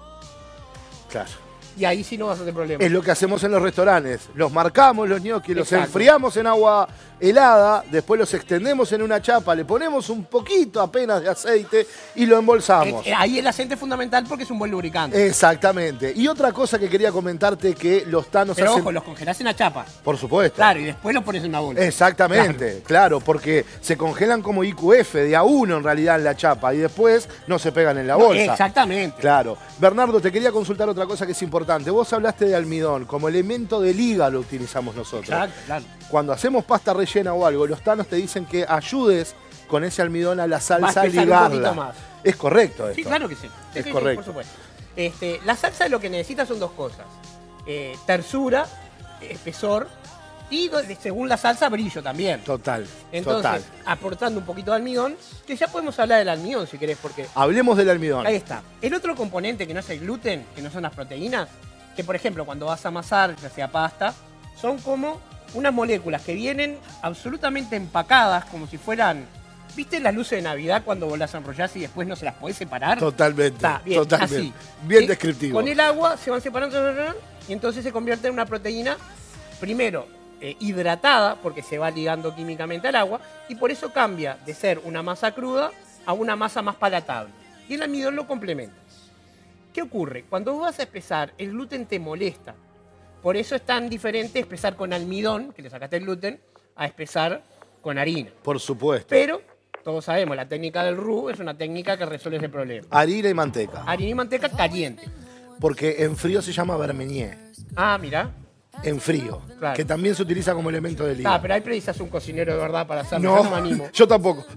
Claro. 1.09 1.31
Y 1.77 1.85
ahí 1.85 2.03
sí 2.03 2.17
no 2.17 2.27
vas 2.27 2.37
a 2.37 2.41
tener 2.41 2.55
problema. 2.55 2.83
Es 2.83 2.91
lo 2.91 3.03
que 3.03 3.11
hacemos 3.11 3.43
en 3.45 3.51
los 3.53 3.63
restaurantes. 3.63 4.29
Los 4.35 4.51
marcamos 4.53 5.09
los 5.09 5.21
ñoquis, 5.21 5.55
los 5.55 5.67
Exacto. 5.67 5.87
enfriamos 5.87 6.37
en 6.37 6.47
agua 6.47 6.89
helada, 7.19 7.83
después 7.91 8.19
los 8.19 8.33
extendemos 8.35 8.93
en 8.93 9.03
una 9.03 9.21
chapa, 9.23 9.55
le 9.55 9.65
ponemos 9.65 10.11
un 10.11 10.25
poquito 10.25 10.81
apenas 10.81 11.23
de 11.23 11.31
aceite 11.31 11.87
y 12.15 12.27
lo 12.27 12.39
embolsamos. 12.39 13.07
Eh, 13.07 13.11
eh, 13.11 13.15
ahí 13.17 13.39
el 13.39 13.47
aceite 13.47 13.75
es 13.75 13.81
fundamental 13.81 14.25
porque 14.29 14.45
es 14.45 14.51
un 14.51 14.59
buen 14.59 14.71
lubricante. 14.71 15.27
Exactamente. 15.27 16.13
Y 16.15 16.29
otra 16.29 16.53
cosa 16.53 16.79
que 16.79 16.89
quería 16.89 17.13
comentarte 17.13 17.75
que 17.75 18.05
los 18.07 18.31
tanos 18.31 18.57
Pero 18.57 18.71
hacen... 18.71 18.83
ojo, 18.83 18.93
los 18.93 19.03
congelás 19.03 19.39
en 19.41 19.47
la 19.47 19.57
chapa. 19.57 19.85
Por 20.03 20.17
supuesto. 20.17 20.57
Claro, 20.57 20.81
y 20.81 20.85
después 20.85 21.15
los 21.15 21.25
pones 21.25 21.43
en 21.43 21.51
una 21.51 21.61
bolsa. 21.61 21.85
Exactamente, 21.85 22.83
claro. 22.87 23.21
porque 23.21 23.65
se 23.81 23.97
congelan 23.97 24.43
como 24.43 24.65
IQF 24.65 25.15
de 25.15 25.37
a 25.37 25.43
uno 25.43 25.77
en 25.77 25.85
realidad 25.85 26.17
en 26.17 26.25
la 26.25 26.37
chapa 26.37 26.75
y 26.75 26.79
después 26.79 27.29
no 27.47 27.59
se 27.59 27.73
pegan 27.73 27.99
en 27.99 28.07
la 28.07 28.17
bolsa. 28.17 28.53
Exactamente. 28.53 29.21
Claro. 29.21 29.57
Bernardo, 29.79 30.21
te 30.21 30.31
quería 30.31 30.53
consultar 30.53 30.89
otra 30.89 31.07
cosa 31.07 31.27
que 31.27 31.33
es 31.33 31.43
importante. 31.43 31.66
Vos 31.91 32.13
hablaste 32.13 32.45
de 32.47 32.55
almidón, 32.57 33.05
como 33.05 33.29
elemento 33.29 33.81
de 33.81 33.93
liga 33.93 34.31
lo 34.31 34.41
utilizamos 34.41 34.95
nosotros. 34.95 35.29
Exacto, 35.31 35.57
claro. 35.67 35.85
Cuando 36.09 36.33
hacemos 36.33 36.65
pasta 36.65 36.95
rellena 36.95 37.33
o 37.35 37.45
algo, 37.45 37.67
los 37.67 37.83
tanos 37.83 38.07
te 38.07 38.17
dicen 38.17 38.47
que 38.47 38.65
ayudes 38.69 39.35
con 39.67 39.85
ese 39.85 40.01
almidón 40.03 40.39
a 40.41 40.47
la 40.47 40.61
salsa 40.61 41.03
a 41.03 41.05
un 41.49 41.77
más. 41.77 41.97
Es 42.23 42.37
correcto 42.37 42.85
esto. 42.89 42.95
Sí, 42.95 43.05
claro 43.05 43.29
que 43.29 43.35
sí. 43.35 43.49
Sí, 43.73 43.79
Es 43.79 43.85
sí, 43.85 43.91
sí, 43.91 43.91
correcto. 43.93 44.23
por 44.23 44.25
supuesto. 44.25 44.53
Este, 44.97 45.41
la 45.45 45.57
salsa 45.57 45.89
lo 45.89 46.01
que 46.01 46.09
necesita 46.09 46.47
son 46.47 46.59
dos 46.59 46.71
cosas. 46.73 47.05
Eh, 47.67 47.97
tersura, 48.07 48.67
espesor 49.21 49.89
y 50.51 50.71
según 51.01 51.29
la 51.29 51.37
salsa 51.37 51.69
brillo 51.69 52.03
también. 52.03 52.41
Total, 52.43 52.87
Entonces, 53.13 53.43
total. 53.65 53.65
aportando 53.85 54.39
un 54.41 54.47
poquito 54.47 54.71
de 54.71 54.77
almidón, 54.77 55.17
que 55.47 55.57
ya 55.57 55.67
podemos 55.69 55.99
hablar 55.99 56.19
del 56.21 56.29
almidón 56.29 56.67
si 56.67 56.79
querés, 56.79 56.99
porque 57.01 57.27
Hablemos 57.35 57.77
del 57.77 57.91
almidón. 57.91 58.27
ahí 58.27 58.37
está. 58.37 58.63
El 58.81 58.95
otro 58.95 59.15
componente 59.17 59.67
que 59.67 59.75
no 59.75 59.81
es 59.81 59.91
el 59.91 60.01
gluten, 60.01 60.47
que 60.55 60.63
no 60.63 60.71
son 60.71 60.83
las 60.83 60.95
proteínas, 60.95 61.49
que 61.97 62.05
por 62.05 62.15
ejemplo 62.15 62.45
cuando 62.47 62.67
vas 62.67 62.85
a 62.85 62.89
amasar, 62.89 63.35
ya 63.43 63.51
sea 63.51 63.69
pasta, 63.73 64.15
son 64.61 64.79
como 64.79 65.21
unas 65.55 65.73
moléculas 65.73 66.23
que 66.23 66.35
vienen 66.35 66.79
absolutamente 67.03 67.75
empacadas, 67.77 68.45
como 68.47 68.67
si 68.67 68.77
fueran, 68.79 69.25
¿viste 69.75 69.99
las 70.01 70.15
luces 70.15 70.39
de 70.39 70.43
Navidad 70.43 70.83
cuando 70.85 71.07
vos 71.07 71.19
las 71.19 71.35
enrollás 71.35 71.75
y 71.77 71.81
después 71.81 72.07
no 72.07 72.15
se 72.17 72.25
las 72.25 72.35
podés 72.35 72.57
separar? 72.57 72.99
Totalmente. 72.99 73.57
Está, 73.57 73.81
bien, 73.85 74.01
totalmente. 74.01 74.37
así. 74.37 74.53
Bien 74.83 75.05
Eh, 75.05 75.07
descriptivo. 75.09 75.59
Con 75.59 75.67
el 75.69 75.81
agua 75.81 76.17
se 76.17 76.31
van 76.31 76.41
separando 76.41 76.77
y 77.49 77.53
entonces 77.53 77.83
se 77.83 77.91
convierte 77.93 78.29
en 78.29 78.35
una 78.35 78.45
proteína, 78.47 78.97
primero, 79.61 80.07
eh, 80.41 80.57
hidratada, 80.61 81.37
porque 81.37 81.63
se 81.63 81.79
va 81.79 81.91
ligando 81.91 82.35
químicamente 82.35 82.89
al 82.89 82.97
agua, 82.97 83.21
y 83.49 83.55
por 83.55 83.71
eso 83.71 83.93
cambia 83.93 84.39
de 84.45 84.55
ser 84.55 84.81
una 84.85 85.03
masa 85.03 85.33
cruda 85.33 85.71
a 86.05 86.13
una 86.13 86.37
masa 86.37 86.63
más 86.63 86.77
palatable. 86.77 87.33
Y 87.69 87.75
el 87.75 87.83
almidón 87.83 88.17
lo 88.17 88.27
complementa. 88.27 88.77
¿Qué 89.73 89.83
ocurre? 89.83 90.25
Cuando 90.25 90.53
vos 90.53 90.63
vas 90.63 90.79
a 90.79 90.85
espesar, 90.85 91.35
el 91.37 91.51
gluten 91.51 91.87
te 91.87 91.99
molesta. 91.99 92.55
Por 93.23 93.37
eso 93.37 93.57
es 93.57 93.63
tan 93.63 93.89
diferente 93.89 94.39
espesar 94.39 94.77
con 94.77 94.93
almidón, 94.93 95.53
que 95.53 95.63
le 95.63 95.69
sacaste 95.69 95.97
el 95.97 96.05
gluten, 96.05 96.41
a 96.77 96.87
espesar 96.87 97.43
con 97.81 97.99
harina. 97.99 98.31
Por 98.43 98.61
supuesto. 98.61 99.09
Pero, 99.11 99.43
todos 99.83 100.05
sabemos, 100.05 100.37
la 100.37 100.49
técnica 100.49 100.85
del 100.85 100.97
roux 100.97 101.31
es 101.31 101.41
una 101.41 101.57
técnica 101.57 101.97
que 101.97 102.07
resuelve 102.07 102.39
ese 102.39 102.49
problema. 102.49 102.87
Harina 102.91 103.29
y 103.29 103.35
manteca. 103.35 103.83
Harina 103.87 104.11
y 104.11 104.15
manteca 104.15 104.49
caliente. 104.49 105.03
Porque 105.61 105.97
en 106.05 106.17
frío 106.17 106.43
se 106.43 106.53
llama 106.53 106.77
vermenier. 106.77 107.37
Ah, 107.75 107.99
mira. 108.01 108.31
En 108.87 109.01
frío, 109.01 109.41
Claro. 109.59 109.77
que 109.77 109.85
también 109.85 110.15
se 110.15 110.23
utiliza 110.23 110.55
como 110.55 110.71
elemento 110.71 111.05
de 111.05 111.13
Ah, 111.13 111.17
liga. 111.17 111.43
pero 111.43 111.55
ahí 111.55 111.61
precisas 111.61 111.99
un 112.01 112.09
cocinero 112.09 112.55
de 112.55 112.59
verdad 112.61 112.87
para 112.87 113.01
hacerlo. 113.03 113.37
yo 113.37 113.45
no 113.45 113.51
me 113.51 113.57
animo. 113.57 113.89
yo 113.93 114.07
tampoco. 114.09 114.45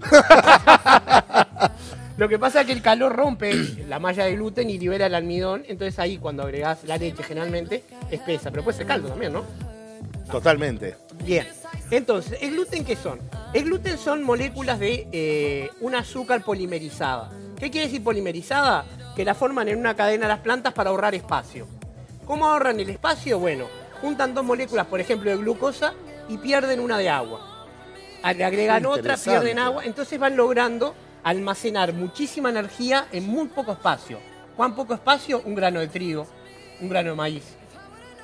Lo 2.16 2.28
que 2.28 2.38
pasa 2.38 2.60
es 2.60 2.66
que 2.66 2.72
el 2.72 2.82
calor 2.82 3.16
rompe 3.16 3.54
la 3.88 3.98
malla 3.98 4.24
de 4.26 4.34
gluten 4.36 4.68
y 4.68 4.78
libera 4.78 5.06
el 5.06 5.14
almidón, 5.14 5.62
entonces 5.66 5.98
ahí 5.98 6.18
cuando 6.18 6.42
agregás 6.42 6.84
la 6.84 6.98
leche 6.98 7.22
generalmente 7.22 7.82
espesa, 8.10 8.50
pero 8.50 8.62
puede 8.62 8.76
ser 8.76 8.86
caldo 8.86 9.08
también, 9.08 9.32
¿no? 9.32 9.42
Totalmente. 10.30 10.96
Bien. 11.24 11.46
Entonces, 11.90 12.38
¿el 12.42 12.50
gluten 12.52 12.84
qué 12.84 12.94
son? 12.94 13.18
El 13.54 13.64
gluten 13.64 13.96
son 13.98 14.22
moléculas 14.22 14.78
de 14.78 15.08
eh, 15.12 15.70
un 15.80 15.94
azúcar 15.94 16.42
polimerizada. 16.44 17.30
¿Qué 17.58 17.70
quiere 17.70 17.86
decir 17.86 18.04
polimerizada? 18.04 18.84
Que 19.16 19.24
la 19.24 19.34
forman 19.34 19.68
en 19.68 19.78
una 19.78 19.96
cadena 19.96 20.28
las 20.28 20.40
plantas 20.40 20.72
para 20.74 20.90
ahorrar 20.90 21.14
espacio. 21.14 21.66
¿Cómo 22.26 22.46
ahorran 22.46 22.78
el 22.80 22.90
espacio? 22.90 23.38
Bueno, 23.40 23.64
juntan 24.00 24.34
dos 24.34 24.44
moléculas, 24.44 24.86
por 24.86 25.00
ejemplo, 25.00 25.30
de 25.30 25.36
glucosa 25.36 25.94
y 26.28 26.38
pierden 26.38 26.80
una 26.80 26.98
de 26.98 27.08
agua. 27.08 27.66
Le 28.36 28.44
agregan 28.44 28.84
otra, 28.86 29.16
pierden 29.16 29.58
agua, 29.58 29.84
entonces 29.84 30.18
van 30.18 30.36
logrando 30.36 30.94
almacenar 31.22 31.92
muchísima 31.92 32.50
energía 32.50 33.06
en 33.12 33.26
muy 33.26 33.48
poco 33.48 33.72
espacio. 33.72 34.18
¿Cuán 34.56 34.74
poco 34.74 34.94
espacio? 34.94 35.42
Un 35.44 35.54
grano 35.54 35.80
de 35.80 35.88
trigo, 35.88 36.26
un 36.80 36.88
grano 36.88 37.10
de 37.10 37.16
maíz. 37.16 37.44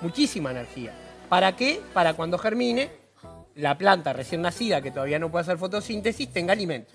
Muchísima 0.03 0.51
energía. 0.51 0.93
¿Para 1.29 1.57
qué? 1.57 1.81
Para 1.95 2.15
cuando 2.15 2.39
germine, 2.39 2.91
la 3.55 3.77
planta 3.79 4.13
recién 4.13 4.43
nacida, 4.43 4.83
que 4.83 4.91
todavía 4.91 5.19
no 5.19 5.31
puede 5.31 5.43
hacer 5.43 5.59
fotosíntesis, 5.59 6.31
tenga 6.31 6.53
alimento. 6.53 6.93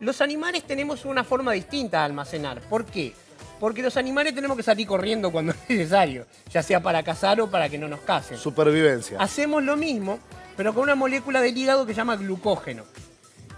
Los 0.00 0.20
animales 0.20 0.64
tenemos 0.64 1.04
una 1.04 1.24
forma 1.24 1.52
distinta 1.52 1.98
de 1.98 2.04
almacenar. 2.04 2.60
¿Por 2.62 2.84
qué? 2.84 3.14
Porque 3.60 3.82
los 3.82 3.96
animales 3.96 4.34
tenemos 4.34 4.56
que 4.56 4.62
salir 4.62 4.86
corriendo 4.86 5.30
cuando 5.32 5.52
es 5.68 5.68
necesario, 5.68 6.26
ya 6.50 6.62
sea 6.62 6.80
para 6.80 7.02
cazar 7.02 7.40
o 7.40 7.50
para 7.50 7.68
que 7.68 7.78
no 7.78 7.88
nos 7.88 8.00
casen. 8.00 8.38
Supervivencia. 8.38 9.18
Hacemos 9.20 9.62
lo 9.62 9.76
mismo, 9.76 10.18
pero 10.56 10.72
con 10.74 10.84
una 10.84 10.94
molécula 10.94 11.40
del 11.40 11.56
hígado 11.56 11.86
que 11.86 11.92
se 11.92 11.98
llama 11.98 12.16
glucógeno, 12.16 12.84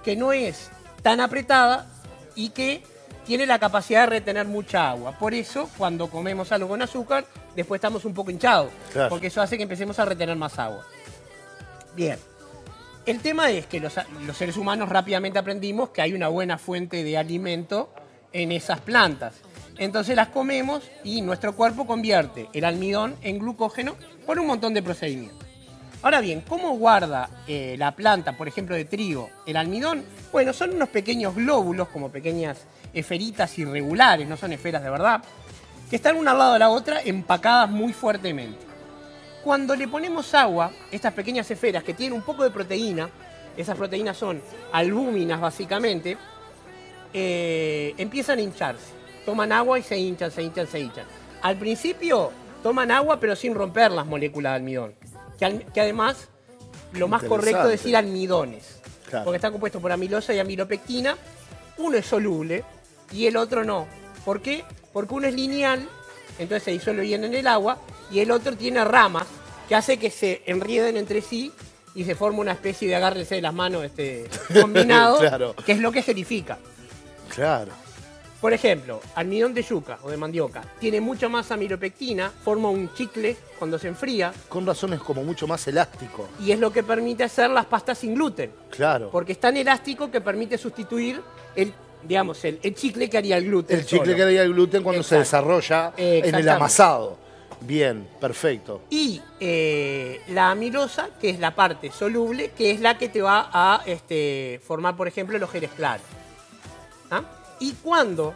que 0.02 0.16
no 0.16 0.32
es 0.32 0.70
tan 1.02 1.20
apretada 1.20 1.86
y 2.34 2.50
que 2.50 2.82
tiene 3.26 3.46
la 3.46 3.58
capacidad 3.58 4.00
de 4.02 4.06
retener 4.06 4.46
mucha 4.46 4.90
agua. 4.90 5.12
Por 5.18 5.34
eso, 5.34 5.68
cuando 5.76 6.08
comemos 6.08 6.50
algo 6.52 6.68
con 6.68 6.82
azúcar, 6.82 7.24
después 7.54 7.78
estamos 7.78 8.04
un 8.04 8.14
poco 8.14 8.30
hinchados, 8.30 8.72
Claro. 8.92 9.08
porque 9.10 9.26
eso 9.28 9.40
hace 9.42 9.56
que 9.56 9.62
empecemos 9.62 9.98
a 9.98 10.04
retener 10.04 10.36
más 10.36 10.58
agua. 10.58 10.84
Bien. 11.94 12.18
El 13.06 13.20
tema 13.20 13.50
es 13.50 13.66
que 13.66 13.80
los, 13.80 13.94
los 14.26 14.36
seres 14.36 14.56
humanos 14.56 14.88
rápidamente 14.88 15.38
aprendimos 15.38 15.90
que 15.90 16.02
hay 16.02 16.12
una 16.12 16.28
buena 16.28 16.58
fuente 16.58 17.02
de 17.02 17.16
alimento 17.18 17.92
en 18.32 18.52
esas 18.52 18.80
plantas. 18.80 19.34
Entonces 19.80 20.14
las 20.14 20.28
comemos 20.28 20.82
y 21.04 21.22
nuestro 21.22 21.56
cuerpo 21.56 21.86
convierte 21.86 22.50
el 22.52 22.66
almidón 22.66 23.16
en 23.22 23.38
glucógeno 23.38 23.96
por 24.26 24.38
un 24.38 24.46
montón 24.46 24.74
de 24.74 24.82
procedimientos. 24.82 25.48
Ahora 26.02 26.20
bien, 26.20 26.42
¿cómo 26.46 26.76
guarda 26.76 27.30
eh, 27.48 27.76
la 27.78 27.96
planta, 27.96 28.36
por 28.36 28.46
ejemplo, 28.46 28.76
de 28.76 28.84
trigo, 28.84 29.30
el 29.46 29.56
almidón? 29.56 30.04
Bueno, 30.32 30.52
son 30.52 30.74
unos 30.74 30.90
pequeños 30.90 31.34
glóbulos, 31.34 31.88
como 31.88 32.10
pequeñas 32.10 32.58
esferitas 32.92 33.58
irregulares, 33.58 34.28
no 34.28 34.36
son 34.36 34.52
esferas 34.52 34.82
de 34.82 34.90
verdad, 34.90 35.22
que 35.88 35.96
están 35.96 36.16
una 36.16 36.32
al 36.32 36.38
lado 36.38 36.52
de 36.52 36.58
la 36.58 36.68
otra 36.68 37.00
empacadas 37.02 37.70
muy 37.70 37.94
fuertemente. 37.94 38.58
Cuando 39.42 39.74
le 39.74 39.88
ponemos 39.88 40.34
agua, 40.34 40.72
estas 40.92 41.14
pequeñas 41.14 41.50
esferas 41.50 41.82
que 41.82 41.94
tienen 41.94 42.18
un 42.18 42.22
poco 42.22 42.44
de 42.44 42.50
proteína, 42.50 43.08
esas 43.56 43.78
proteínas 43.78 44.18
son 44.18 44.42
albúminas 44.72 45.40
básicamente, 45.40 46.18
eh, 47.14 47.94
empiezan 47.96 48.38
a 48.38 48.42
hincharse. 48.42 48.99
Toman 49.24 49.52
agua 49.52 49.78
y 49.78 49.82
se 49.82 49.98
hinchan, 49.98 50.30
se 50.30 50.42
hinchan, 50.42 50.66
se 50.66 50.80
hinchan. 50.80 51.04
Al 51.42 51.56
principio 51.56 52.30
toman 52.62 52.90
agua 52.90 53.18
pero 53.20 53.34
sin 53.36 53.54
romper 53.54 53.90
las 53.90 54.06
moléculas 54.06 54.52
de 54.52 54.56
almidón. 54.56 54.94
Que, 55.38 55.44
al- 55.44 55.64
que 55.72 55.80
además 55.80 56.28
lo 56.92 57.08
más 57.08 57.22
correcto 57.22 57.64
es 57.64 57.70
decir 57.82 57.96
almidones. 57.96 58.80
Claro. 59.08 59.24
Porque 59.24 59.36
están 59.36 59.52
compuestos 59.52 59.80
por 59.82 59.92
amilosa 59.92 60.32
y 60.34 60.38
amilopectina. 60.38 61.16
Uno 61.78 61.96
es 61.96 62.06
soluble 62.06 62.64
y 63.12 63.26
el 63.26 63.36
otro 63.36 63.64
no. 63.64 63.86
¿Por 64.24 64.40
qué? 64.42 64.64
Porque 64.92 65.14
uno 65.14 65.26
es 65.28 65.34
lineal, 65.34 65.86
entonces 66.38 66.62
se 66.64 66.70
disuelve 66.72 67.02
bien 67.02 67.24
en 67.24 67.32
el 67.34 67.46
agua, 67.46 67.78
y 68.10 68.18
el 68.20 68.30
otro 68.32 68.56
tiene 68.56 68.84
ramas 68.84 69.26
que 69.68 69.74
hace 69.76 69.98
que 69.98 70.10
se 70.10 70.42
enrieden 70.46 70.96
entre 70.96 71.22
sí 71.22 71.52
y 71.94 72.04
se 72.04 72.14
forma 72.14 72.40
una 72.40 72.52
especie 72.52 72.88
de 72.88 72.96
agárrense 72.96 73.36
de 73.36 73.40
las 73.42 73.54
manos 73.54 73.84
este, 73.84 74.28
combinado, 74.60 75.18
Claro. 75.20 75.54
que 75.64 75.72
es 75.72 75.78
lo 75.78 75.90
que 75.92 76.02
gelifica. 76.02 76.58
Claro. 77.34 77.72
Por 78.40 78.54
ejemplo, 78.54 79.00
almidón 79.16 79.52
de 79.52 79.62
yuca 79.62 79.98
o 80.02 80.10
de 80.10 80.16
mandioca 80.16 80.62
tiene 80.78 81.00
mucha 81.00 81.28
más 81.28 81.50
amilopectina, 81.50 82.30
forma 82.30 82.70
un 82.70 82.92
chicle 82.94 83.36
cuando 83.58 83.78
se 83.78 83.88
enfría 83.88 84.32
Con 84.48 84.66
razón 84.66 84.94
es 84.94 85.00
como 85.00 85.22
mucho 85.22 85.46
más 85.46 85.66
elástico. 85.68 86.28
y 86.40 86.50
es 86.52 86.58
lo 86.58 86.72
que 86.72 86.82
permite 86.82 87.24
hacer 87.24 87.50
las 87.50 87.66
pastas 87.66 87.98
sin 87.98 88.14
gluten. 88.14 88.50
Claro. 88.70 89.10
Porque 89.10 89.32
es 89.32 89.40
tan 89.40 89.56
elástico 89.58 90.10
que 90.10 90.22
permite 90.22 90.56
sustituir 90.56 91.20
el, 91.54 91.72
digamos, 92.02 92.42
el, 92.46 92.58
el 92.62 92.74
chicle 92.74 93.10
que 93.10 93.18
haría 93.18 93.36
el 93.36 93.44
gluten. 93.44 93.78
El 93.78 93.84
chicle 93.84 94.06
solo. 94.06 94.16
que 94.16 94.22
haría 94.22 94.42
el 94.42 94.54
gluten 94.54 94.82
cuando 94.82 95.02
se 95.02 95.18
desarrolla 95.18 95.92
en 95.96 96.34
el 96.34 96.48
amasado. 96.48 97.18
Bien, 97.62 98.08
perfecto. 98.18 98.84
Y 98.88 99.20
eh, 99.38 100.22
la 100.28 100.50
amilosa, 100.50 101.10
que 101.20 101.28
es 101.28 101.38
la 101.38 101.54
parte 101.54 101.90
soluble, 101.90 102.52
que 102.56 102.70
es 102.70 102.80
la 102.80 102.96
que 102.96 103.10
te 103.10 103.20
va 103.20 103.50
a 103.52 103.82
este, 103.84 104.62
formar, 104.66 104.96
por 104.96 105.06
ejemplo, 105.06 105.38
los 105.38 105.50
geles 105.50 105.70
claros. 105.76 106.06
¿Ah? 107.10 107.22
Y 107.60 107.72
cuando, 107.74 108.34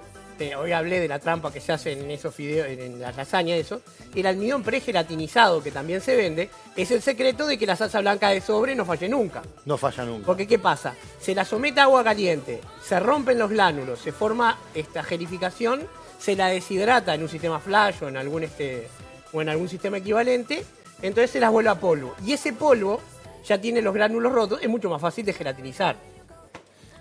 hoy 0.59 0.73
hablé 0.73 1.01
de 1.01 1.09
la 1.09 1.19
trampa 1.19 1.51
que 1.51 1.61
se 1.61 1.73
hace 1.73 1.93
en 1.93 2.11
esos 2.11 2.35
fideos, 2.35 2.69
en, 2.69 2.81
en 2.81 3.01
las 3.01 3.17
lasañas, 3.17 3.59
eso, 3.59 3.81
el 4.15 4.27
almidón 4.27 4.63
pregelatinizado, 4.63 5.63
que 5.63 5.71
también 5.71 6.03
se 6.03 6.15
vende, 6.15 6.51
es 6.77 6.91
el 6.91 7.01
secreto 7.01 7.47
de 7.47 7.57
que 7.57 7.67
la 7.67 7.75
salsa 7.75 8.01
blanca 8.01 8.29
de 8.29 8.41
sobre 8.43 8.75
no 8.75 8.85
falle 8.85 9.09
nunca. 9.09 9.43
No 9.65 9.79
falla 9.79 10.05
nunca. 10.05 10.27
Porque 10.27 10.47
¿qué 10.47 10.59
pasa? 10.59 10.95
Se 11.19 11.35
la 11.35 11.45
somete 11.45 11.81
a 11.81 11.85
agua 11.85 12.05
caliente, 12.05 12.61
se 12.83 13.01
rompen 13.01 13.39
los 13.39 13.51
glánulos, 13.51 13.99
se 13.99 14.13
forma 14.13 14.59
esta 14.75 15.03
gelificación, 15.03 15.89
se 16.19 16.37
la 16.37 16.49
deshidrata 16.49 17.15
en 17.15 17.23
un 17.23 17.29
sistema 17.29 17.61
flash 17.61 18.03
o 18.03 18.09
en 18.09 18.19
algún, 18.19 18.45
este, 18.45 18.89
o 19.33 19.41
en 19.41 19.49
algún 19.49 19.69
sistema 19.69 19.99
equivalente, 19.99 20.65
entonces 21.01 21.31
se 21.31 21.41
las 21.41 21.51
vuelve 21.51 21.71
a 21.71 21.81
polvo. 21.81 22.15
Y 22.25 22.35
ese 22.35 22.53
polvo 22.53 23.01
ya 23.45 23.59
tiene 23.59 23.81
los 23.81 23.95
gránulos 23.95 24.33
rotos, 24.33 24.61
es 24.63 24.69
mucho 24.69 24.91
más 24.91 25.01
fácil 25.01 25.25
de 25.25 25.33
gelatinizar. 25.33 25.97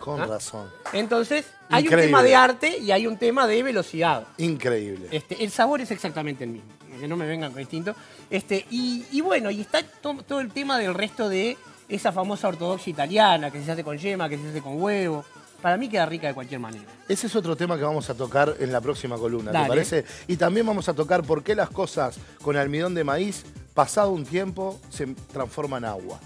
Con 0.04 0.20
¿Ah? 0.20 0.26
razón. 0.26 0.70
Entonces, 0.92 1.46
hay 1.70 1.84
Increíble. 1.86 2.06
un 2.08 2.12
tema 2.12 2.24
de 2.24 2.36
arte 2.36 2.78
y 2.78 2.92
hay 2.92 3.08
un 3.08 3.18
tema 3.18 3.48
de 3.48 3.64
velocidad. 3.64 4.28
Increíble. 4.38 5.08
Este, 5.12 5.42
el 5.44 5.50
sabor 5.50 5.80
es 5.80 5.92
exactamente 5.92 6.44
el 6.44 6.50
mismo, 6.50 6.68
que 7.00 7.08
no 7.08 7.16
me 7.16 7.26
vengan 7.26 7.52
con 7.52 7.60
distinto. 7.60 7.96
Este, 8.30 8.66
y, 8.70 9.06
y 9.12 9.22
bueno, 9.22 9.50
y 9.50 9.62
está 9.62 9.82
to- 9.82 10.22
todo 10.28 10.42
el 10.42 10.52
tema 10.52 10.78
del 10.78 10.94
resto 10.94 11.30
de 11.30 11.58
esa 11.88 12.12
famosa 12.12 12.50
ortodoxia 12.50 12.92
italiana, 12.92 13.50
que 13.50 13.64
se 13.64 13.72
hace 13.72 13.84
con 13.84 13.98
yema, 13.98 14.28
que 14.28 14.38
se 14.38 14.50
hace 14.50 14.62
con 14.62 14.82
huevo. 14.82 15.24
Para 15.62 15.78
mí 15.78 15.88
queda 15.88 16.06
rica 16.06 16.28
de 16.28 16.34
cualquier 16.34 16.60
manera. 16.60 16.84
Ese 17.08 17.28
es 17.28 17.36
otro 17.38 17.56
tema 17.56 17.78
que 17.78 17.84
vamos 17.84 18.10
a 18.10 18.14
tocar 18.14 18.58
en 18.60 18.74
la 18.74 18.82
próxima 18.82 19.18
columna, 19.18 19.54
¿te 19.54 19.66
parece? 19.70 20.04
Y 20.28 20.36
también 20.36 20.66
vamos 20.66 20.90
a 20.90 20.94
tocar 20.94 21.24
por 21.24 21.42
qué 21.44 21.56
las 21.56 21.70
cosas 21.70 22.18
con 22.42 22.58
almidón 22.58 22.94
de 22.94 23.06
maíz, 23.06 23.46
pasado 23.74 24.10
un 24.12 24.26
tiempo, 24.26 24.82
se 24.90 25.08
transforman 25.32 25.86
en 25.86 25.90
agua. 25.92 26.20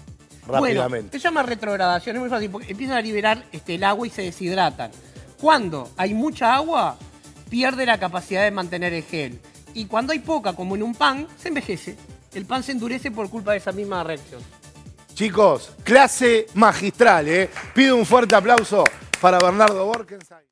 Bueno, 0.48 0.80
Rápidamente. 0.80 1.18
se 1.18 1.22
llama 1.22 1.42
retrogradación, 1.42 2.16
es 2.16 2.20
muy 2.20 2.30
fácil, 2.30 2.50
porque 2.50 2.72
empiezan 2.72 2.96
a 2.96 3.02
liberar 3.02 3.44
este, 3.52 3.74
el 3.74 3.84
agua 3.84 4.06
y 4.06 4.10
se 4.10 4.22
deshidratan. 4.22 4.90
Cuando 5.38 5.90
hay 5.96 6.14
mucha 6.14 6.54
agua, 6.54 6.96
pierde 7.50 7.84
la 7.84 7.98
capacidad 7.98 8.42
de 8.42 8.50
mantener 8.50 8.92
el 8.94 9.02
gel. 9.02 9.40
Y 9.74 9.84
cuando 9.84 10.12
hay 10.12 10.20
poca, 10.20 10.54
como 10.54 10.74
en 10.74 10.82
un 10.82 10.94
pan, 10.94 11.26
se 11.36 11.48
envejece. 11.48 11.96
El 12.34 12.46
pan 12.46 12.62
se 12.62 12.72
endurece 12.72 13.10
por 13.10 13.28
culpa 13.28 13.52
de 13.52 13.58
esa 13.58 13.72
misma 13.72 14.02
reacción. 14.02 14.42
Chicos, 15.14 15.72
clase 15.84 16.46
magistral, 16.54 17.28
¿eh? 17.28 17.50
Pido 17.74 17.96
un 17.96 18.06
fuerte 18.06 18.34
aplauso 18.34 18.84
para 19.20 19.38
Bernardo 19.38 19.84
Borkenstein. 19.84 20.46